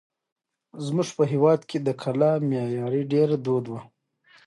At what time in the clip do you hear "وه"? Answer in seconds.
3.71-3.79